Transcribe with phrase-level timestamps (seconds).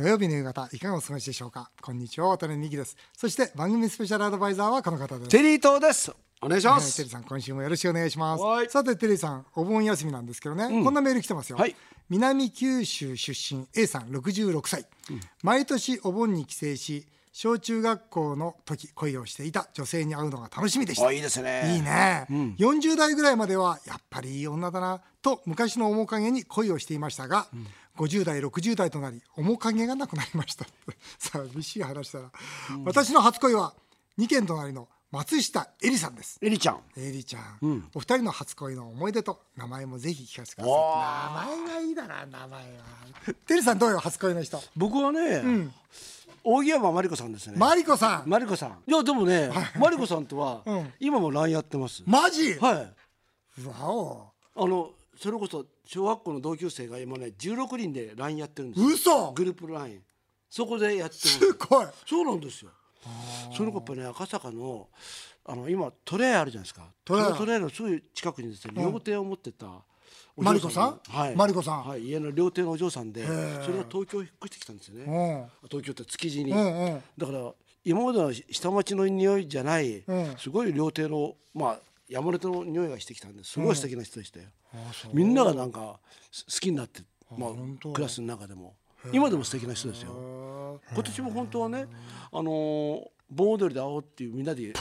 [0.00, 1.70] 土曜日の夕方いかがお過ごしでしょうか？
[1.82, 2.96] こんにちは渡辺美希です。
[3.14, 5.28] そして番組スペシャルアドバイザーはこの方です。
[5.28, 6.10] テリー東です。
[6.40, 8.42] お願いしまはい、テすリーさん今週もよろしくお願いします。
[8.42, 8.70] はい。
[8.70, 11.76] さてテリーさんお盆休みなんですけどね、こんなメール来てますよ、はい。
[12.08, 14.86] 南九州出身 A さん66歳、
[15.42, 21.08] 毎年お盆に帰省し小中学校の時恋をしていた女性に会うのが楽しみでした。
[21.08, 21.74] あいいですね。
[21.74, 27.48] いいね、40代ぐらいまではやっぱりいい女だなと昔の面影に恋をしていましたが、
[28.00, 30.64] 50代60代となり面影がなくなりました。
[31.18, 32.30] 寂しい話だな、
[32.84, 33.74] 私の初恋は
[34.18, 36.38] 2軒隣の松下恵里さんです。
[36.40, 36.80] エリちゃん。
[36.96, 41.54] エリちゃん、お二人の初恋の思い出と名前もぜひ聞かせてください。
[41.54, 42.84] 名前がいいだな名前は。
[43.46, 44.62] テリーさんどうよ初恋の人？
[44.76, 45.68] 僕はね、
[46.42, 47.56] 大木山真理子さんですね。
[47.58, 48.82] マリコさん、マリコさん。
[48.86, 50.92] いやでもねマリコさんとはうん。
[51.00, 52.02] 今も LINE やってます。
[52.06, 52.72] マジ、は
[53.58, 53.66] い。
[53.66, 54.32] わお。
[54.56, 58.86] あのそれこそ小学校の同級生が今ね16人で LINE やってるんですよ。
[58.86, 59.32] 嘘！
[59.32, 60.00] グループ LINE
[60.48, 61.28] そこでやってます。
[61.40, 61.86] すごい。
[62.06, 62.70] そうなんですよ。
[63.56, 64.86] その子やっぱね赤坂の
[65.44, 66.86] あの今トレイあるじゃないですか。
[67.04, 67.34] トレイ。
[67.36, 69.66] トレイのすぐ近くにですね料亭を持ってた。
[70.36, 71.00] おマリコさん？
[71.08, 71.34] はい。
[71.34, 71.84] マリコさん？
[71.84, 75.50] はい家の料亭のお嬢さんでーそれが東京引っ越してきたんですようねん。
[75.68, 76.52] 東京って築地に。
[76.52, 77.52] だから
[77.84, 80.36] 今までの下町の匂いじゃないうん。
[80.38, 81.78] すごい料亭のまあ
[82.10, 84.46] 山根の匂いがしてきたんですごい素敵な人でしたよ。
[85.12, 85.16] う。
[85.16, 86.00] みんながなんか
[86.32, 87.02] す好きになって
[87.38, 87.50] まあ
[87.92, 88.74] クラスの中でも。
[89.12, 90.78] 今でも素敵な人ですよ。
[90.92, 91.86] 今年も本当はね
[92.32, 94.72] あのー盆踊りで会おうっていうみんなで。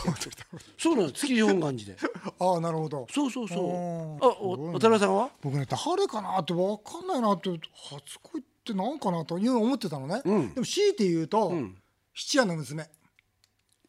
[0.76, 1.22] そうなんです。
[1.22, 1.98] 築地本願寺で。
[2.40, 3.06] ああなるほど。
[3.12, 4.26] そうそうそう。
[4.26, 5.30] あお渡辺さんは？
[5.42, 10.54] 僕ね誰かなって分かんないなって初恋って何かなという思ってたのね、うん。
[10.56, 11.78] でも強いて言うと、ん。
[12.16, 12.90] 質屋の娘。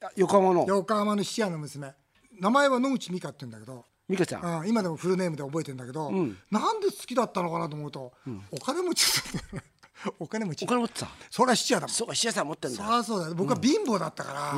[0.03, 0.67] あ横浜の。
[0.69, 1.95] 横浜の質屋の娘
[2.41, 3.85] 名前は野口美香って言うんだけど。
[4.09, 4.61] 美香ちゃん。
[4.61, 6.37] うん今でもフルネームで覚えてんだけど、ん。
[6.51, 8.13] なんで好きだったのかなと思うと、
[8.51, 9.07] お金持ち
[9.53, 9.65] だった。
[10.19, 10.65] お金持ち。
[10.65, 11.95] お金持ってたそりゃ質屋だもん。
[11.95, 12.89] そうか石屋さん持ってんそだ。
[12.89, 13.29] りゃそうだ。
[13.29, 14.55] よ僕は貧乏だったから、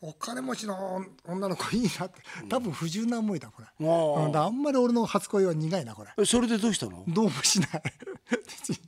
[0.00, 2.20] お金持ちの女の子いいなって。
[2.48, 6.10] 多分不純な思いだこれ、うんだあんまり俺の初恋は苦いなこれ。
[6.18, 7.04] えそれでどうしたの？
[7.08, 7.82] どうもしない。
[8.30, 8.78] 別に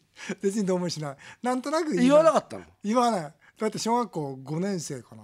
[0.40, 1.16] 別にどうもしない。
[1.42, 2.64] なんとなく言わなかったの？
[2.82, 3.34] 言わない。
[3.58, 5.22] だって小学校5年生かな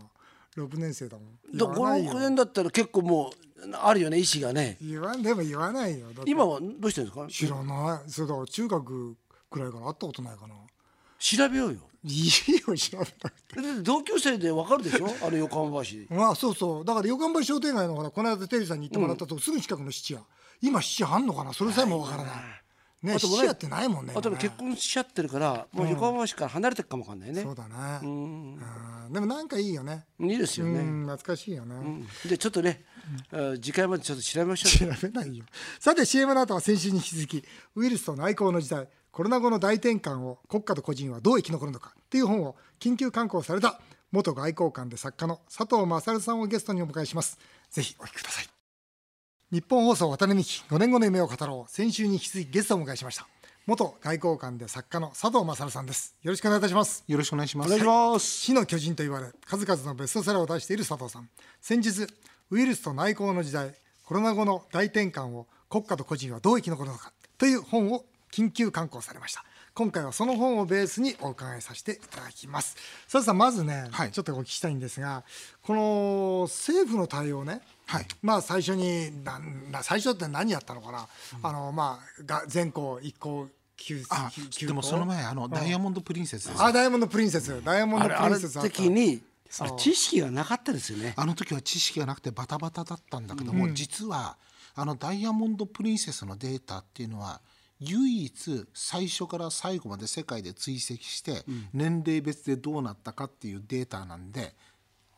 [0.58, 1.26] 6年生だもん。
[1.56, 4.76] だ言わない56よ年だったら結構もうあるよね意思がね。
[4.80, 6.06] 言わん でも言わないよ。
[6.26, 7.26] 今はどうしてるんですか？
[7.28, 8.10] 知らない。
[8.10, 9.16] それだから中学
[9.50, 10.54] くらいから会ったことないかな。
[11.18, 11.80] 調べようよ。
[12.04, 12.28] いい
[12.68, 13.18] よ知らなくて。
[13.20, 13.30] だ
[13.72, 15.08] って同級生でわかるでしょ？
[15.26, 16.84] あれ横浜橋まあそうそう。
[16.84, 20.20] だから横浜商店街のほらこの間テリーさんに行ってもらったと、すぐ近くの質屋。
[20.60, 21.52] 今質屋あんのかな？
[21.52, 22.34] それさえもわからない
[23.02, 27.42] ねあとってないもんねあと結婚しちゃってるからもう横浜橋から離れてるかもわかんないね。
[27.42, 27.74] そうだね。
[28.02, 28.54] うん。
[28.54, 30.04] うんでもなんかいいよね。
[30.20, 30.80] いいですよね。
[30.80, 32.08] うん懐かしいよね、うん。
[32.28, 32.84] でちょっとね
[33.32, 34.94] あ次回までちょっと調べましょう。
[34.94, 35.44] 調べないよ。
[35.78, 37.44] さて CM の後は先週に引き続き
[37.76, 43.80] ウイルスと内向の時代コロナ後の大転換を国家と個人はどう生き残るのかっていう本を緊急刊行された
[44.12, 47.38] 元外交官で作家の佐藤勝さんをゲストにお迎えします。
[47.70, 48.57] ぜひお聞きください
[49.50, 51.70] 日本放送渡辺美希5年後の夢を語ろう。
[51.72, 53.26] 先週に引き続きゲストをお迎えしました。
[53.64, 56.14] 元外交官で作家の佐藤勝さんです。
[56.22, 57.02] よろしくお願いいたします。
[57.08, 57.68] よろしくお願いします。
[57.68, 58.26] お願いします。
[58.26, 61.30] 死の巨人と言われ数々のベストセラーを出している佐藤さん。
[61.62, 62.06] 先日
[62.50, 69.44] ウイルスと内向の時代コロナ後の大転換を国家と個人はどう生き残るのかという本を緊急刊行されました。
[69.72, 72.76] 今回はその本をベースにお伺いさせていただきます。
[73.04, 74.10] 佐藤さんまずね、はい。
[74.10, 75.24] ちょっとお聞きしたいんですが
[75.62, 78.06] この政府の対応ねはい。
[78.20, 81.08] まあ最初になんな最初って何やったのかな、
[81.42, 86.62] あのまあが全校一校休あでも校その前あのダイヤモンドプリンセスです。
[86.62, 87.64] あダイヤモンドプリンセス。
[87.64, 89.22] ダイヤモンドプリンセスあ時に
[89.78, 91.14] 知識がなかったですよね。
[91.16, 94.36] あの時は知識がなくてバタバタだったんだけども、実は
[94.74, 97.40] あのダイヤモンドプリンセスのデータっていうのは
[97.80, 104.54] 唯一最初から最後まで世界で追跡して、年齢別でどうなったかっていうデータなんで。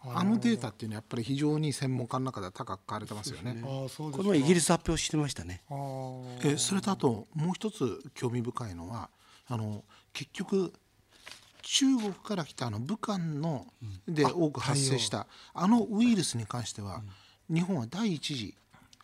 [0.02, 3.60] あのデータっていうのはやっぱり非常に専門家の中では高く買われてますよね。
[3.62, 5.62] ああそうですかこの前イギリス発表してましたね。
[6.42, 9.10] えそれとあともう一つ興味深いのは
[9.46, 10.72] あの結局
[11.62, 13.66] 中国から来たあの武漢の
[14.08, 17.02] で多く発生したあのウイルスに関しては、
[17.48, 18.54] 日本は第一次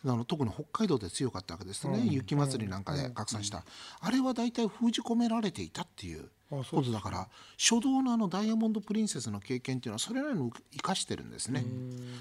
[0.05, 3.65] あの特に北海道で強かったわけですね、雪祭りなんかで拡散した、
[4.01, 7.29] あれは大体封じ込められていたっていうことだから
[7.59, 11.65] 初動のあのダイヤモンド・プリンセスの経験っていうのはそれなりに生かしてるんですね。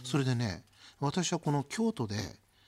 [0.04, 0.64] それでね
[1.00, 2.16] 私はこの京都で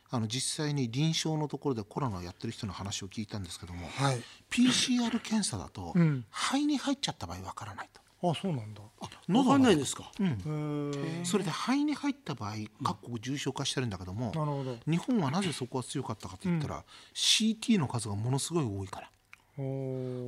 [0.10, 4.22] あの実際に臨床のところでコロナをやってる人の話を聞いたんですけども、はい。
[4.50, 6.26] PCR 検査だとん。
[6.30, 8.02] 肺に入っちゃった場合わからないと。
[8.30, 8.82] あそうなんだ。
[9.28, 11.26] わかんないですか、へー。
[11.26, 14.78] それで肺に入った場合各国重症化してるんだけども、なるほど。
[14.88, 16.84] 日本はなぜそこが強かったかといったら、
[17.14, 19.12] CT の数がものすごい多いから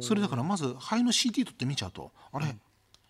[0.02, 2.12] それだからまず肺の CT 取って見ちゃうと。
[2.32, 2.56] あれ、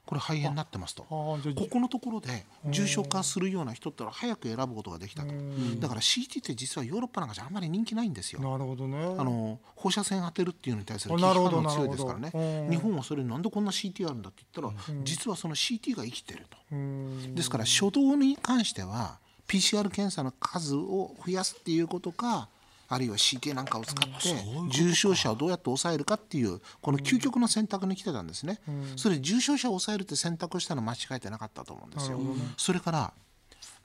[0.06, 1.04] これ肺炎になってますと。
[1.04, 1.38] こ
[1.71, 5.33] このところで重症化するような人ってのは早く選ぶことができたと。
[5.80, 8.42] だから CT って実はヨーロッパなんかじゃあんまり人気ないんですよ。
[8.42, 8.98] なるほどね。
[8.98, 12.31] あの放射線当てるっていうのに対する危機感が強いですからね。
[12.69, 16.57] 日本はそれなんでこんな CT あるんだって言ったら、実はその CT が生きてると。
[16.71, 17.36] うん。
[17.36, 22.50] ですから初動に関しては PCR 検査の数を増やすっていうことか
[22.90, 24.36] あるいは CT なんかを使って
[24.72, 28.60] 重症者をどうやって抑えるかっていうこの究極の選択に来てたんですね。
[28.96, 32.20] それで重症者を抑えるって選択をしたのは間違えてなかったと思うんですよ。
[32.58, 33.14] それから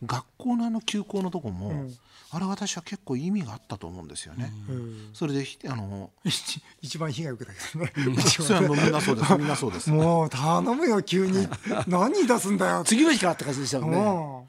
[0.05, 1.87] 学校のあの休校のとこも、
[2.31, 4.53] あれ私は結構意味があったと思うんですよね。
[4.69, 9.91] うんそれでひあの一 一番被害を受けたけどね、みんなそうですみんなそうです。
[9.91, 11.47] もう頼むよ急に
[11.87, 13.97] 何出すんだよ次の日からって感じでしたよね。
[13.97, 14.49] も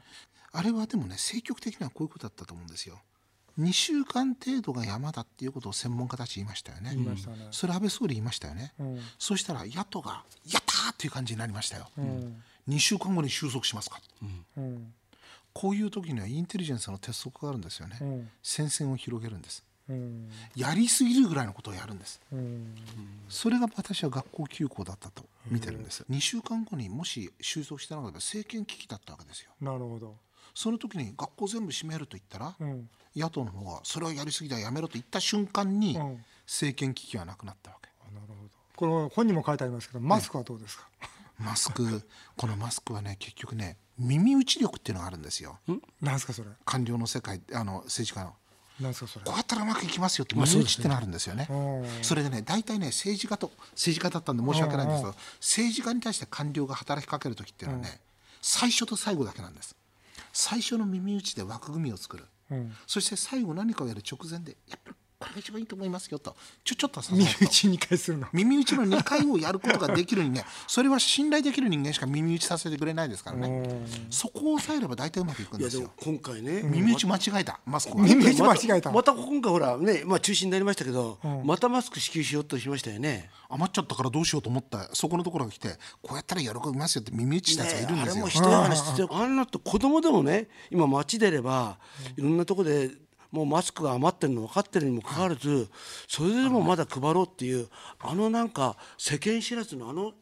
[0.52, 2.98] あれはでもね積極的にはこういうことだったと思うんですよ。
[3.58, 6.90] 2週間程度が山だっていうことを専門家たち言いましたよね。
[6.94, 8.72] 言いましたねそれ安倍総理言いましたよね。
[8.78, 11.90] うんそしたら野党が「やったー!」っていう感じになりましたよ。
[11.96, 14.00] うん2週間後に収束しますか、
[14.56, 14.92] うん
[15.52, 17.96] こういう時にはインテリジェンスの鉄則があるんですよね。
[18.00, 19.64] うん戦線を広げるんです。
[19.88, 22.20] うんやりすぎるぐらいのことをやるんです。
[22.30, 22.74] うん
[23.30, 26.04] それが私は学校休校だったと見てるんです。
[26.10, 29.50] 2週間後にもし収束してなかったら政権危機だったわけですよ。
[29.60, 30.18] なるほど
[30.56, 32.88] その時に学校全部閉めると言ったら、うん。
[33.14, 36.24] 野党の方がそれはやりすぎだやめろと言った瞬間にうん。
[36.46, 37.90] 政権危機はなくなったわけ。
[38.00, 38.50] あなるほど。
[38.74, 40.88] これ本にも書いてありますけどマスクはどうですか、
[41.38, 45.58] マスク このマスクはね結局ね耳打ち力っていうのがあるんですよ。
[46.00, 46.50] なんすかそれ？
[46.64, 48.34] 官僚の世界あの政治家の。
[48.80, 49.24] なんすかそれ？
[49.24, 51.46] こうやったらうまくいきますよってまあ耳打ちってのがあるんですよね。
[51.50, 52.04] うん。
[52.04, 58.00] それでね大体ね政治家と政治家だったんで申し訳ないんですけど政治家に対して官僚が働きかける時っていうのはね
[58.40, 59.74] 最初と最後だけなんです。
[60.32, 62.24] 最初の耳打ちで枠組みを作る。
[62.50, 66.36] うんそして最後何かをやる直前でやっぱりこれが一番いいと思いますよと。
[66.62, 67.44] ちょちょっと耳と。
[67.46, 68.26] 打ち2回するの。
[68.32, 70.44] 耳打ちの2回をやることができる人間。
[70.66, 73.80] それは信頼できる人間しか耳打ちさせてくれないですからね。
[74.10, 77.60] そこを抑えれば大体うまくいくんいやですよ今回ね、耳打ち間違えた。
[77.64, 78.04] マスクは。
[78.04, 78.90] 耳打ち間違えた。
[78.90, 83.30] また今回ほらね、まあ中止になりましたけど、またマスク支給しようとしましたよね。
[83.48, 84.94] 余っちゃったからどうしようと思った。
[84.94, 85.70] そこのところが来て
[86.02, 88.12] こうやったら喜びますよって耳打ちしたやつがいるんですよ。
[88.12, 91.78] あれもひどい話してあんなって子供でもね今街出れば
[92.18, 92.90] いろんなとこで
[93.30, 95.68] もうマスクが余ってるの分かってるにもかかわらず
[96.08, 97.68] それでもまだ配ろうっていう
[98.00, 100.12] あのなんか世間知らずのあの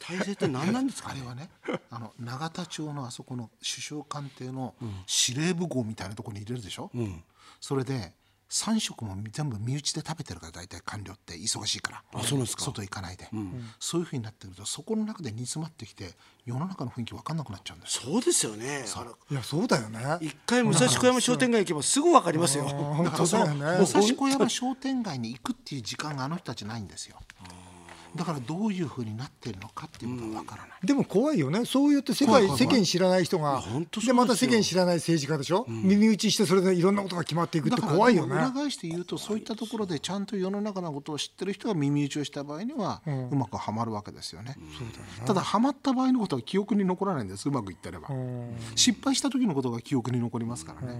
[0.00, 1.20] 体制って何なんですかね？
[1.22, 1.50] あれはね
[1.90, 4.74] あの永田町のあそこの首相官邸の
[5.06, 6.90] 司令部号みたいなところに入れるでしょ、
[7.60, 8.12] それで
[8.54, 12.02] 3食も全部身内で食べてるから大体官僚って忙しいから。
[12.14, 12.62] あそうなんですか。
[12.62, 13.28] 外行かないで、
[13.80, 16.12] そういうふうになってくるとそこの中で煮詰まってきて
[16.46, 18.12] 世の中の雰囲気分かんなくなっちゃうんですよ。
[18.12, 18.84] そうですよね。
[19.30, 20.18] いやそうだよね。
[20.20, 22.64] 一回武蔵小山商店街行けばすぐ分かりますよ。
[22.64, 23.84] 本当だからそのだよね。
[23.84, 27.18] 武蔵小山商店街に行くっていう時間があの人たちないんですよ
[28.16, 31.64] だからどういうふうになっているのかっていうことが分からない、でも怖いよね。
[31.64, 33.62] そう言って世界世間知らない人が
[34.06, 38.34] でまた世間知らない政治家でしょ、耳打ちしてそれでいろんなことが決まっていくって怖いよね。
[38.34, 44.56] 裏返して言うとそういったところでちゃんと世の中のことを知ってる人が耳打ちをした場合にはうまくはまるわけですよね。
[45.26, 47.48] ただはまった場合のことは記憶に残らないんです。
[47.48, 48.08] うまくいってれば。
[48.76, 50.98] 失敗した時のことが記憶に残りますからね。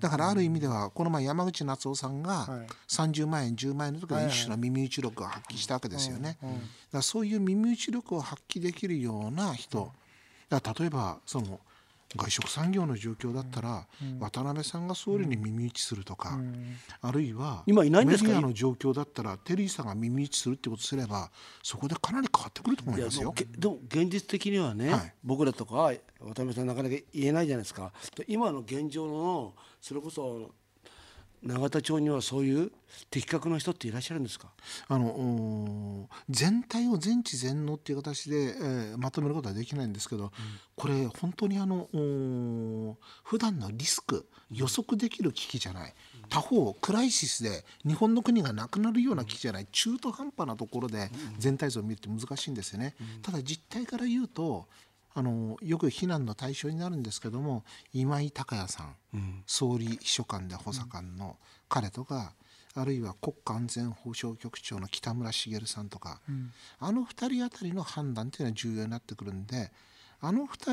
[0.00, 2.66] だからある意味ではこの前山口夏夫さんがはい。
[2.88, 6.36] 30万円10万円の時は一種の耳打ち力を発揮したわけですよね。
[6.42, 6.58] だか
[6.92, 9.90] らそういう耳打ち力を発揮できるような人。
[10.48, 11.58] だ例えばその
[12.16, 13.86] 外食産業の状況だったら、
[14.20, 16.38] 渡辺さんが総理に耳打ちするとか、
[17.00, 18.28] あるいは今いないんですか？
[18.28, 21.30] メディアの状況だったらテリーさんが耳打ちするってことすれば
[21.62, 23.32] そこでかなり変わってくると思いますよ。
[23.32, 25.14] けでも現実的にはね、はい。
[25.22, 27.92] 僕らとか渡辺さんなかなか言えないじゃないですか。
[28.16, 30.52] で今の現状のそれこそ
[31.44, 32.72] 永田町にはそういう
[33.10, 34.48] 的確な人っていらっしゃるんですか？
[34.88, 40.32] あの全体を全知全能っていう形で、えーまとめることはできないんですけど、
[40.74, 41.86] これ本当にあの
[43.22, 45.94] 普段のリスク予測できる危機じゃない、
[46.30, 49.66] 他方クライシスで日本の国がなくなるような危機じゃない。
[49.70, 52.94] 中途半端なところで全体像を見るって難しいんですよね。
[53.22, 54.66] ただ実態から言うと
[55.14, 58.96] あのよく非難の対象になるんですけども今井孝也さん、
[59.46, 61.36] 総理秘書官で補佐官の
[61.68, 62.34] 彼とか、
[62.74, 66.20] あるいは国家安全保障局長の北村茂さんとか、
[66.80, 69.70] あの2人あたりの判断っていうのは重要になってくるんで
[70.20, 70.72] あの2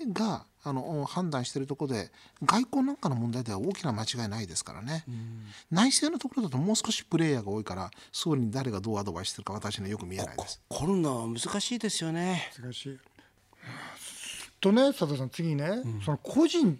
[0.00, 2.12] 人があの判断しているところで
[2.44, 5.04] 外交なんかの問題では大きな間違いないですからね、
[5.70, 10.60] 内政のところだともう少しプレイヤーが多いから総理に誰がどうアドバイスするか私にはよく見えないです。
[10.68, 12.50] コロナは難しいですよね。
[12.62, 12.98] 難しい
[14.60, 16.78] とね佐藤さん次ね、その個人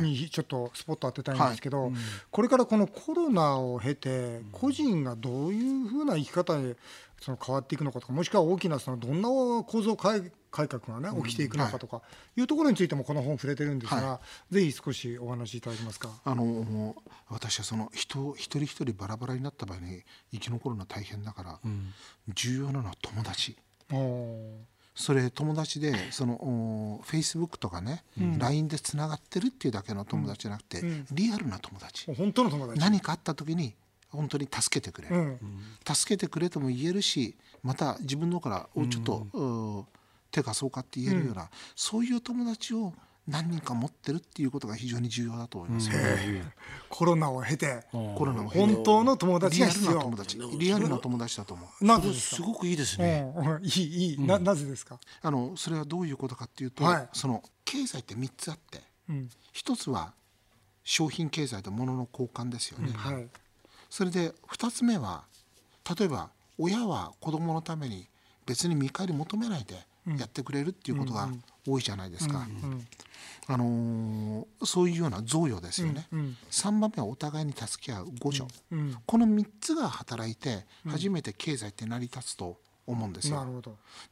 [0.00, 1.92] にちょっとスポット当てたいんですけど、
[2.30, 6.74] これからこのコロナを経て個人がどういうふうな生き方に
[7.20, 12.02] その変わっていくのかとかもしくは大きなそのどんな構造改改革がね起きていくのかとか
[12.36, 12.42] い。
[12.42, 16.10] うところについてもこの本触れてるんですが、ぜひ少しお話しいただけますか？
[16.24, 16.94] あの
[17.28, 21.58] 私はその人一人一人バラバラになった場合に生き残るのは大変だから、
[22.28, 23.56] 重要なのは友達。
[24.94, 32.12] それ友達でそのフェイスブックとかね、うん、LINE でつながってるっていうだけの友達じゃなくて、うん、リアルな友達。
[32.14, 32.80] 本当の友達。
[32.80, 33.74] 何かあった時に
[34.10, 35.38] 本当に助けてくれる、うん、
[35.94, 39.44] 助けてくれとも言えるしまた自分のからちょっと、う
[39.80, 39.86] ん、
[40.30, 42.92] 手貸そうかって言えるような、そういう友達を
[43.26, 45.90] 何人か持ってるっていうことが非常に重要だと思います、
[46.90, 50.38] コロナを経てコロナを本当の友達が必要リアルな友達。
[50.58, 51.84] リアルな友達だと思う。
[51.84, 54.20] なぜすごくいいですね、いいいい。
[54.20, 54.98] ななぜですか？
[55.22, 60.12] あのそれはどういうことかっていうと、はい、その経済って3つあって、うん、1つは
[60.82, 62.94] 商品経済と物の交換ですよね、うん。
[62.94, 63.26] はい、
[63.88, 65.24] それで2つ目は
[65.98, 66.28] 例えば
[66.58, 68.06] 親は子供のために
[68.44, 71.28] 別に見返り求めないでやってくれるっていうことが
[71.66, 72.46] 多いじゃないですか。
[73.46, 83.62] あのー、そういうような贈与ですよね、うんうん、3番目はお互いに助け合う互助、うんうん、この3つが働いて初めて経済って成り立つと思うんですよ、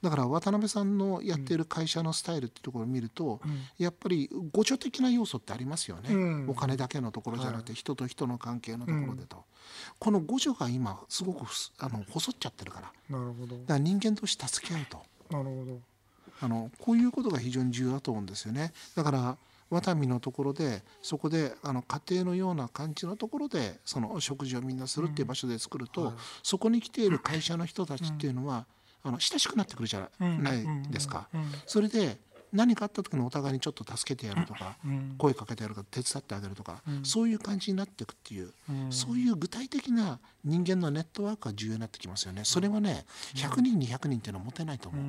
[0.00, 9.44] だから渡辺さんのやっている会社のスタイルってところを見ると、うん、やっぱり互助的な要素ってありますよね、うん、お金だけのところじゃなくて、人と人の関係のところでと、
[9.98, 11.44] この互助が今すごく
[11.78, 13.18] あの細っちゃってるから。
[13.18, 13.58] なるほど。
[13.58, 15.02] だから人間同士助け合うと
[15.32, 15.80] なるほど。
[16.40, 18.72] あのこういうことが非常に重要だと思うんですよね。
[18.96, 19.36] だから
[19.70, 26.06] ワタミのところでそこであの家庭のような感じのところでその食事をみんなするっていう場所で作ると、うん。
[26.08, 28.66] はい、そこに来ている会社の人たちっていうのは、
[29.04, 31.28] うん、あの親しくなってくるじゃないですか。
[31.66, 32.18] それで
[32.52, 42.42] 何かあった時にお互いにちょっと助けてやるとか、うん、声かけてやるか手伝ってあげるとか、うん、そういう感じになっていくっていう、うん、そういう具体的な人間のネットワークが重要になってきますよね。
[42.44, 43.04] それはね
[43.34, 45.04] 100人200人っていうのは持てないと思う。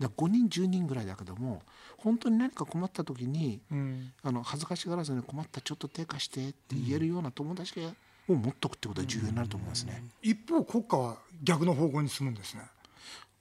[0.00, 1.62] だ5人10人ぐらいだけども
[1.98, 3.60] 本当に何か困った時に、
[4.22, 7.80] あの恥ずかしがらずに困ったちょっと手貸してって言えるような友達
[8.28, 10.02] を持っとくってことが重要になると思いますね。
[10.22, 12.62] 一方国家は逆の方向に進むんですね。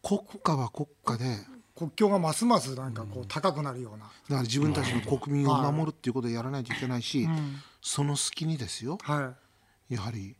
[0.02, 1.38] 国家は国家で
[1.76, 7.28] 国境がますますなんかこう高くなるような、だから自分たちの国民を守るっていうことをやらないといけないし、
[7.82, 9.34] その隙にですよ、は
[9.90, 10.36] い、やはり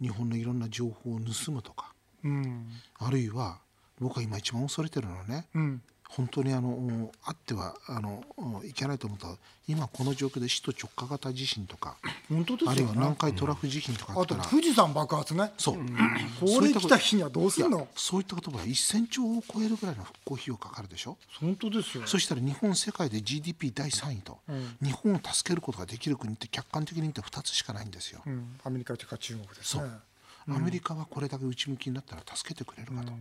[0.00, 2.66] 日本のいろんな情報を盗むとか、うん、
[2.98, 3.60] あるいは
[3.98, 8.24] 僕は今一番恐れてるのはね、うん、本当にあのあってはあの
[8.64, 9.28] いけないと思った。
[9.68, 11.96] 今この状況で首都直下型地震とか
[12.28, 15.50] 本当ですよ、ね、あるいは南海トラフ地震とかあったら、富士山爆発ね。
[15.58, 17.88] そう、うん、これ来た日にはどうするの？
[17.96, 21.18] そういったことは1000兆を超えるぐらいの復興費用かかるでしょ。
[21.40, 22.06] 本当ですよ。
[22.06, 29.82] そしたら日本世界で GDP 第3位と、うん、日本を助けることができる国って客観的に見て2つしかないんですよ、うん、アメリカとか中国ですね。
[30.48, 33.12] アメリカはこれだけ内向きになったら助けてくれるかと、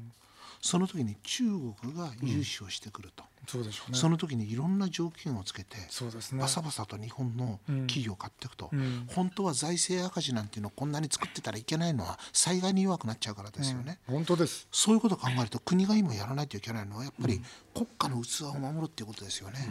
[0.66, 14.68] その時に中国が融資をしてくると、そうでしょうね、その時にいろんな条件をつけてそうです、ね、バサバサと日本の企業を買っていくと、うん、本当は財政赤字なんていうのをこんなに作ってたらいけないのは災害に弱くなっちゃうからですよね、うん、本当です。
[14.72, 17.42] そういうことを考えると国が今やらないといけないのはやっぱり
[17.74, 19.68] 国家の器を守るっていうことですよね。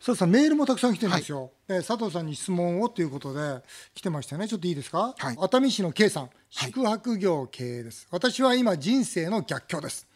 [0.00, 3.62] そうさメールもたくさん来てるんですよ、はい、佐藤さんに質問をということで
[3.94, 4.48] 来てましたね。
[4.48, 6.30] ちょっといいですか、はい、熱海市の K さん。
[6.52, 10.08] 宿泊業経営です、はい、私は今人生の逆境です。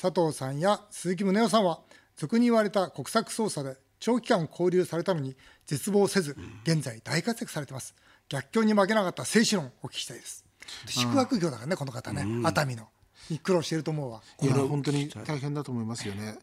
[0.00, 1.80] 佐藤さんや鈴木宗男さんは
[2.20, 5.34] 俗に言われた国策捜査で長期間交流されたのに
[5.64, 7.94] 絶望せず現在大活躍されてます。
[8.28, 10.44] 逆境に負けなかった精神論お聞きしたいです。
[10.86, 12.26] 宿泊業だからねこの方ね。
[12.44, 12.88] 熱海の。
[13.30, 14.20] に苦労していると思うわ。
[14.42, 16.36] いや本当に大変だと思いますよね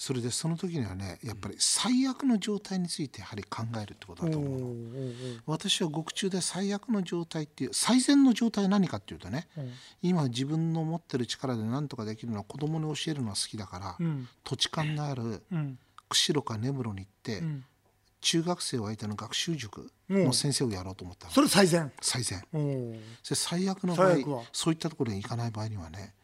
[0.00, 4.74] それでその時にはねやっぱり最悪の状態についてやはり考えるってことだと思う
[5.44, 15.42] 私は獄中で最悪の状態っていう最善の状態は何かっていうとね、うん、今自分の持ってる力で何とかできるのは子供に教えるのは好きだから、うん、土地勘のある
[16.08, 17.64] 釧路か根室に行って、うん、
[18.22, 21.92] 中学生を相手の学習塾の先生をやろうと思ったそれ最善。
[22.00, 22.42] 最善。
[23.22, 26.14] それ最悪の場合そういったところに行かない場合にはね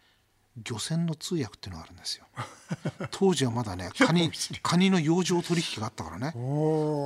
[0.64, 2.24] 漁船の通訳っていうのがあるんですよ。
[3.12, 4.30] 当時はまだねカニ
[4.62, 6.32] カニの養生取引があったからね。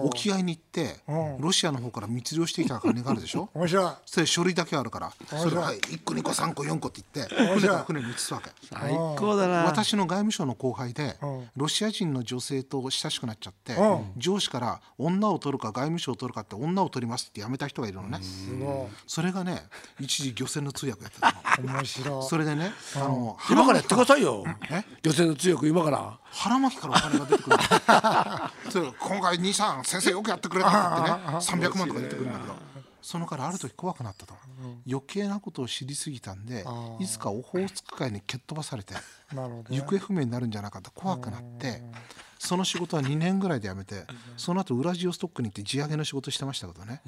[0.05, 1.01] 沖合に行って
[1.39, 3.51] ロシアの方から密漁してきたカニがあるでしょ。
[3.55, 3.93] 面白い。
[4.07, 8.51] それ書類だけあるからそれはい1個2個3個4個って言って船から船に移すわけ。
[8.69, 9.65] 最高だな。
[9.65, 11.19] 私の外務省の後輩で
[11.57, 13.77] ロシア人の女性と親しくなっちゃって
[14.17, 18.21] 上司から女を取るか外務省を取るかって女を取りますってやめた人がいるのね。
[19.07, 19.63] それがね
[19.99, 21.75] 一時漁船の通訳やってたの。
[21.75, 22.23] 面白い。
[22.29, 24.45] それでねあの今からやってくださいよ。
[24.71, 24.85] え？
[25.03, 26.19] 漁船の通訳今から。
[26.33, 27.57] 腹巻きからお金が出てくる
[29.01, 31.17] 今回兄さん先生よくやってくれたってね。
[31.69, 32.55] 300万とか出てくるんだけど
[33.03, 34.35] そのからある時怖くなったと。
[34.87, 36.65] 余計なことを知りすぎたんで
[36.99, 38.95] いつかオホーツク海に蹴っ飛ばされて
[39.71, 40.91] 行方不明になるんじゃなかった。
[40.91, 41.83] 怖くなって。
[42.41, 44.07] その仕事は2年ぐらいで辞めて
[44.39, 47.03] その後ウラジオストックに行って地上げの仕事してましたけどね。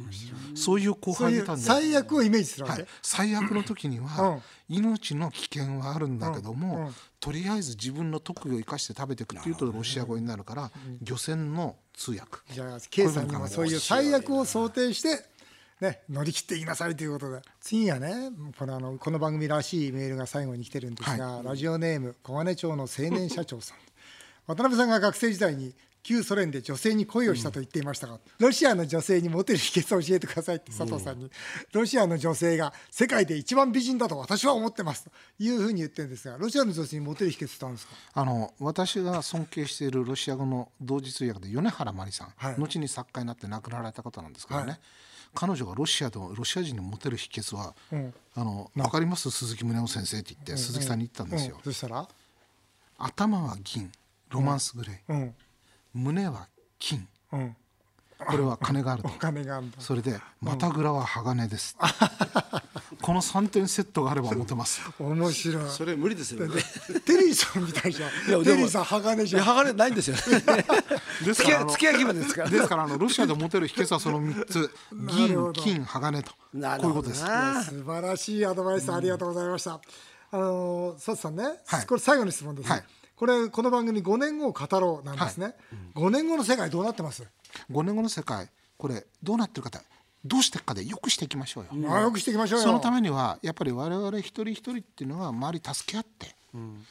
[0.54, 6.86] そういう後そういう輩がいたんで最悪をイメージするわけ、はい、最悪の時には命の危険はあるんだけども、うん。
[6.86, 6.94] うん。
[7.18, 10.70] とりあえず自分の特技を生かして食べていくっていうとロシア語になるから、
[11.00, 12.38] 漁船の通訳。
[12.52, 15.24] じゃあ K さんにもそういう最悪を想定して、
[15.82, 17.42] ね、乗り切っていきなさいということで。
[17.60, 23.78] 次はねこのあのこの番組らしいメールが最後に来てるんですが、ラジオネーム小金町の青年社長さん。
[24.46, 25.74] 渡辺さんが学生時代に
[26.04, 31.28] 旧ソ連で女性に恋をしたと言っていましたが、ロシアの女性にモテる秘訣を教えてくださいって佐藤さんに、
[31.72, 35.10] ロシアの女性が世界で一番美人だと私は思ってますと。
[35.40, 37.94] いうふうに言ってるんですがロシアの女性にモテる秘訣ってあるんですか？
[38.14, 42.54] あの私が尊敬しているロシア語の同時通訳で米原麻里さん、はい。
[42.56, 44.80] 後に作家になって亡くなられた方なんですけどね、はい
[45.34, 48.14] 彼女がロシアのロシア人にモテる秘訣は、うん。
[48.34, 49.30] あの分かります？
[49.30, 51.62] 鈴木宗男先生って言って、鈴木さんに言ったんですよ、うん。
[51.62, 52.08] そしたら、
[52.98, 53.90] 頭は銀
[54.30, 55.34] ロマンスグレー、うん。
[55.94, 56.48] 胸は
[56.78, 57.06] 金。
[57.32, 57.56] うん、
[58.26, 59.08] これは金があると。
[59.08, 61.76] お金があるそれで股ぐらは鋼です、
[63.00, 64.80] この3点セットがあればモテます。
[64.98, 65.70] 面白い。
[65.70, 66.62] それ無理ですよね。
[67.04, 68.10] テリーさんみたいじゃん。
[68.44, 69.42] テリーさん鋼じゃん。
[69.42, 70.16] いや剥がれないんですよ
[71.24, 72.50] です付からあのけ付け焼きまでですから。
[72.50, 74.70] ですからあのロシアでモテる秘訣はその3つ。
[74.92, 76.32] 銀金鋼と。
[76.32, 77.24] こういうことです。
[77.24, 79.80] な素晴らしいアドバイスありがとうございました、
[80.30, 81.86] あの佐藤さんね、はい。
[81.86, 82.84] これ最後の質問です、はい
[83.22, 85.54] これこの番組5年後を語ろうなんですね、
[85.94, 87.22] 5年後の世界どうなってます、
[87.70, 89.70] 5年後の世界これどうなってるか
[90.24, 92.64] どうしてかでよくしていきましょうよ、まあよくしていきましょうよ。
[92.64, 96.34] そのためにはやっぱり我々一人一人っていうのは周り助け合って、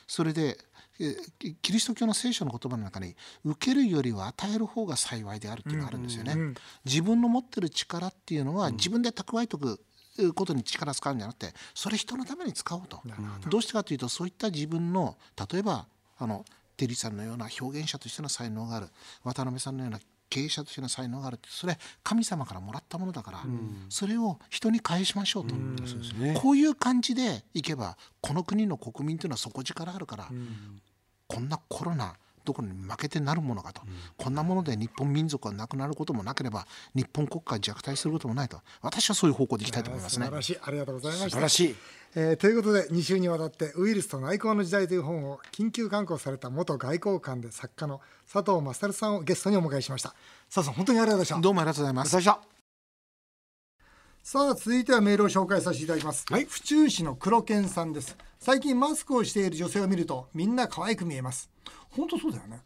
[0.08, 0.58] それで
[1.02, 6.54] えキキリスト教の聖書の言葉の中に受けるよりは与える方が幸いであるっていうのがあるんですよね。
[6.86, 9.82] 自分の持ってる力っていうのは自分で蓄えておく
[10.34, 13.02] ことに力使うんじゃなくてそれ人のために使おうと。
[13.50, 13.58] ど。
[13.58, 15.18] うしてかというとそういった自分の
[15.52, 15.88] 例えば
[16.22, 16.46] あの
[16.78, 18.88] テリーさんのような表現者としての才能がある。
[19.24, 21.50] 渡辺さんのような経営者としての才能があるって。
[21.50, 23.44] それ神様からもらったものだから、
[23.90, 25.56] それを人に返しましょうと、
[26.40, 30.30] こういう感じでいけばこの国の国民というのは底力あるから、
[31.28, 33.82] こんなコロナどこに負けてなるものかと、
[34.18, 38.62] こんなもので日本民族がなくなることもなければ日本国家が弱体することもないと。
[38.82, 40.26] 私はそういう方向でいきたいと思いますね。
[40.26, 40.36] 素晴。
[40.36, 40.60] らしい。
[40.62, 41.30] ありがとうございました。
[41.30, 41.76] 素晴らしい。
[42.14, 48.02] えーということで2週にわたって「ウイルスと内向の時代」という本を緊急刊行された元外交官で作家の
[48.32, 50.10] 佐藤勝さんをゲストにお迎えしました。
[50.54, 51.42] 佐藤さん本当にありがとうございました。
[51.42, 52.22] どうもありがとうございます。
[54.24, 56.46] さあ続いてはメールを紹介させていただきます、はい。
[56.46, 58.16] 府中市の黒犬さんです。
[58.44, 61.51] 最近マスクをしている女性を見るとみんな可愛く見えます
[61.90, 62.62] 本当そうだよね。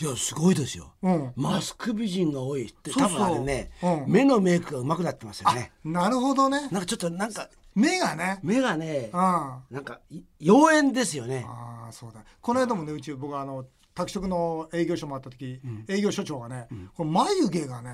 [0.00, 1.32] いやすごいですよ、うん。
[1.36, 4.12] マスク美人が多いって多分あれね、うん。
[4.12, 5.72] 目のメイクが上手くなってますよね。
[5.84, 6.68] なるほどね。
[6.70, 8.40] なんかちょっとなんか目がね。
[8.42, 11.44] 目がねあなんかい妖艶ですよね。
[11.46, 12.24] あーそうだ。
[12.40, 17.92] この間もねうち僕あの宅食の営業所もあった時、営業所長がね、この眉毛がね、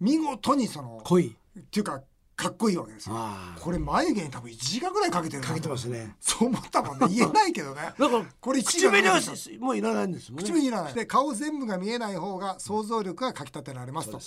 [0.00, 1.36] 見事にその濃い。
[1.56, 2.02] っていうか
[2.36, 3.14] かっこいいわけですよ。
[3.16, 6.16] あこれ眉毛に多分1時間ぐらいかけてるなかけてますね。
[6.20, 7.06] そう思ったもんね。
[7.08, 7.82] 言えないけどね。
[7.98, 9.20] だからこれ1時間唇は
[9.60, 10.44] もういらないんですもんね。
[10.44, 10.94] 口紅いらない。
[10.94, 14.18] で顔全部が見えない方が想像力がかきたてられますと、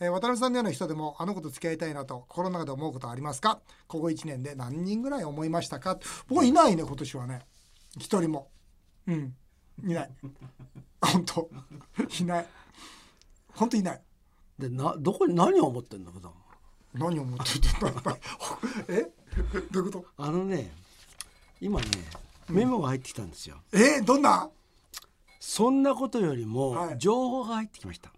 [0.00, 3.60] えー渡辺さんのような人でもあの子と付き合いたいなと心の中で思うことはありますか？
[3.86, 5.98] ここ1年で何人ぐらい思いましたか？
[6.28, 7.40] 僕はいないね今年はね。
[7.98, 8.48] 一人も。
[9.06, 9.34] うん。
[9.84, 10.10] いない。
[11.02, 11.50] 本当。
[12.18, 12.46] いない。
[13.54, 14.02] 本当いない。
[14.58, 16.32] でなどこに何を思ってんだ普段
[16.94, 17.68] 何を思ってるって
[18.88, 19.10] え？
[19.70, 20.04] どういうこと？
[20.16, 20.72] あのね
[21.60, 21.86] 今ね
[22.48, 24.00] メモが入ってきたんですよ、え？
[24.00, 24.50] どんな？
[25.38, 26.46] そんなことよりはい。
[26.46, 28.10] も情報が入ってきました、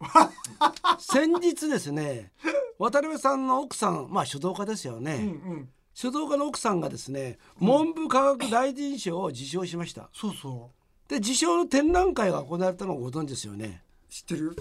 [0.99, 2.33] 先日ですね
[2.79, 5.69] 渡辺さんの奥さんまあ書道家ですよね、うんうん。
[5.95, 10.09] 書道家の奥さんがですね文部科学大臣賞を受賞しました。
[10.13, 10.71] そうそ
[11.07, 11.11] う。
[11.11, 13.85] で受賞の展覧会が行われたのをご存知ですよね。
[14.09, 14.57] 知ってる？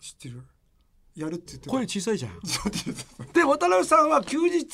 [0.00, 0.44] 知ってる？
[1.20, 1.70] やるって言ってた。
[1.70, 2.32] 声小さいじゃん。
[3.32, 4.66] で渡辺さんは休日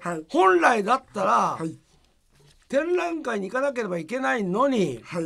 [0.00, 0.24] たはい。
[0.28, 1.78] 本来だったらはい。
[2.68, 5.24] 展覧会に行かなければいけないのにはい。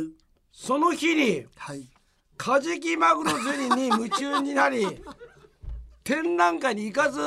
[0.51, 1.87] その日にはい。
[2.37, 4.85] カジキマグロ釣りに夢中になり
[6.03, 7.19] 展覧会に行かず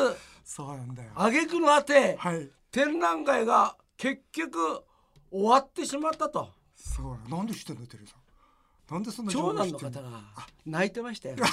[0.45, 1.11] そうなんだよ。
[1.15, 2.51] 挙句の果てはい。
[2.71, 4.83] 展覧会が結局
[5.31, 6.53] 終わってしまったと。
[6.77, 8.24] そうなんで知ってんのテレさん
[8.95, 10.23] なんでそんな長男の方が
[10.65, 11.37] 泣いてましたよ。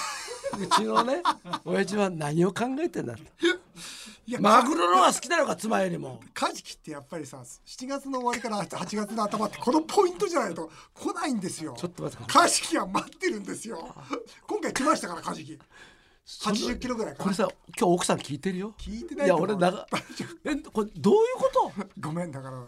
[0.60, 1.24] うちのね
[1.66, 3.24] 親父は何を考えてんだと。
[4.28, 6.22] いやマグロの方が好きなのか妻よりも。
[6.36, 11.74] カジキってやっぱりさ7月の終わりから8月の頭ってこのポイントじゃないと来ないんですよ。
[11.76, 13.96] ちょっと待ってカジキは待ってるんですよ。
[14.48, 15.60] 今回来ましたからカジキ。
[16.28, 18.76] 80キロぐらいこれさ今日奥さん聞いてるよ。
[18.78, 19.88] 聞いてないいや俺なが
[20.46, 21.86] えこれどういうこと？
[22.00, 22.64] ごめんだから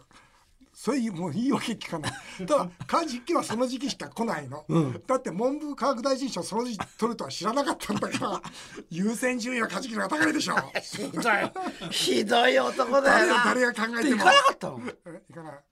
[0.84, 2.12] それもう言い訳聞かない。
[2.46, 4.66] ただカジキはその時期しか来ないの、
[5.08, 8.42] だって文部科学大臣賞その時期取るとは知らなかったんだから
[8.92, 10.56] 優先順位はカジキの方が高いでしょ。
[10.82, 11.90] ひどい。
[11.90, 13.44] ひどい男だよな。
[13.46, 14.10] 誰が誰が考えても。
[14.10, 14.82] で行かなかったの？
[15.06, 15.64] え行かない。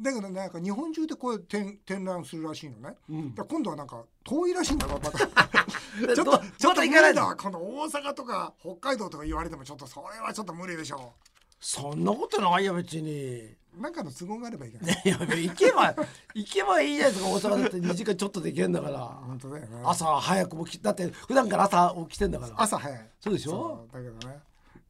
[0.00, 2.96] だけどなんか日本中でこう展展覧するらしいのね、だか
[3.38, 5.18] ら今度はなんか遠いらしいんだろまた。
[5.18, 7.10] ちょっとどちょっと無また行かないの？
[7.10, 7.24] 理だ。
[7.26, 11.14] わこの大阪とか北海道とか言われてもちょっとそれはちょっと無理でしょ
[11.60, 13.56] そんなことないよ別に。
[13.78, 15.94] うなんかの都合があればいいかな、 いや行けば
[16.34, 17.76] 行けばいいじゃないですか大阪だって。
[17.76, 18.98] 2時間ちょっとで行けんだから。
[19.06, 19.82] 本当だよね。
[19.84, 22.54] 朝早く起きだって普段から朝起きてんだから。
[22.60, 23.10] 朝早い。
[23.20, 23.50] そうでしょ？
[23.50, 24.40] そうだけどね。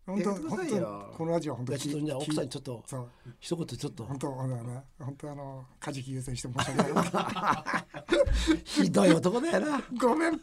[0.07, 1.09] 本当やってくだ本さいよ。
[1.13, 3.09] 当このラジオは本当いやちょっとじゃあ奥さんにちょっとそう。
[3.41, 4.05] 一言ちょっと。
[4.05, 4.83] 本当あのね。
[4.99, 7.03] 本当あのカジキ優先して申し訳ない。
[8.65, 9.83] ひどい男だよな。
[10.01, 10.41] ごめん。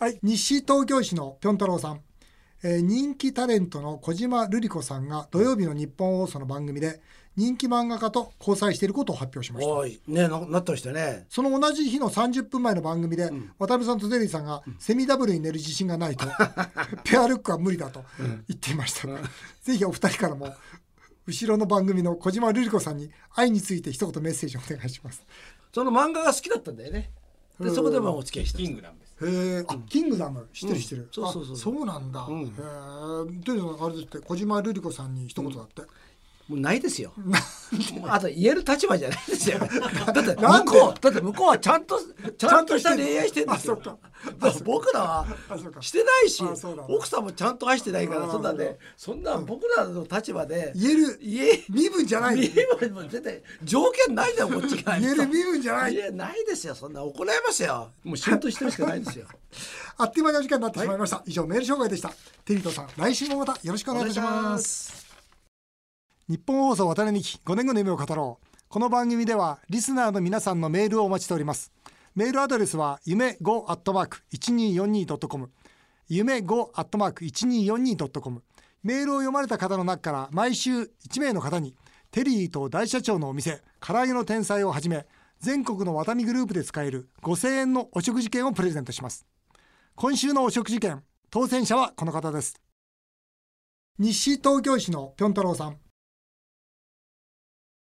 [0.00, 2.00] はい、西東京市のぴょん太郎さん。
[2.62, 7.00] えー人気タレントの小島瑠璃子さんが土曜日の日本放送の番組で
[7.36, 9.72] 人気漫画家と交際していることを発表しました。
[9.72, 16.24] おいねななってましたよねその同じ日の30分前の番組で、渡辺さんとゼリーさんが、セミダブルに寝る自信がないと、
[17.04, 18.04] ペアルックは無理だと
[18.48, 19.06] 言っていました。
[19.62, 20.54] ぜひお二人からも、
[21.26, 25.26] 後ろの番組の小島瑠璃子さんに愛について一言メッセージをお願いします。
[25.74, 27.10] その漫画が好きだったんだよね
[27.60, 28.82] でそこでまあお付き合いしたキング。
[29.22, 30.46] へえ、あ、キングダム。
[30.52, 31.08] 知ってる知ってる。
[31.10, 32.26] そうそうそうあそうなんだ。
[32.28, 35.82] へえ、というのはあれですって、小島瑠璃子さんに一言だって。
[36.48, 37.12] もうないですよ。
[38.06, 39.58] あと言える立場じゃないですよ。
[40.14, 42.00] だって向こうだって向こうはちゃんと
[42.38, 43.80] ちゃんとした恋愛してるんですよ。
[44.64, 45.26] 僕らは
[45.80, 46.42] してないし
[46.88, 52.36] 奥さんもちゃんと愛してないからあそんなねそんな僕らの立場で言える言え身分じゃない。
[52.40, 55.96] 言えば絶対条件ないだよこっち側に言える身分じゃないい。
[55.98, 59.26] やないですよそんな怒られますよもう仕事してるしかないですよ
[59.98, 61.22] あっという間にお時間になってしまいました。
[61.26, 62.10] 以上メール紹介でした。
[62.44, 65.05] テリートさん、来週もまたよろしくお願いいたします。
[66.28, 68.46] 日本放送渡辺美希5年後の夢を語ろう。
[68.68, 71.70] この番組ではリスナーの皆さんのメールをお待ちしております。
[72.16, 75.52] メールアドレスは夢 5-1242.com
[76.08, 78.42] 夢 5-1242.com
[78.82, 81.76] メールを読まれた方の中から毎週1名の方に
[82.10, 85.06] テリーと大社長のお店唐揚げの天才をはじめ
[85.38, 89.24] 全国のワタミグループで使える5000円のお食事券をプレゼントします。
[89.94, 92.60] 今週のお食事券当選者はこの方です。
[94.00, 95.85] 西東京市のぴょん太郎さん。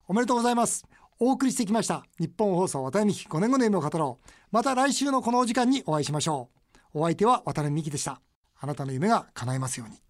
[0.07, 0.85] おめでとうございます。
[1.19, 2.05] お送りしてきました。
[2.19, 4.29] 日本放送渡辺美希5年後の夢を語ろう。
[4.51, 6.49] また来週のこのお時間にお会いしましょ
[6.93, 6.99] う。
[6.99, 8.19] お相手は渡辺美希でした。
[8.59, 10.02] あなたの夢が叶いますように。